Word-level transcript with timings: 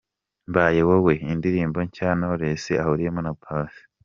'Mbaye 0.47 0.81
Wowe' 0.89 1.23
indirimbo 1.31 1.77
nshya 1.87 2.09
Knowless 2.17 2.63
ahuriyemo 2.81 3.21
na 3.23 3.33
Passy. 3.43 3.81